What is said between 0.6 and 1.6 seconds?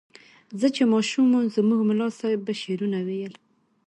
چې ماشوم وم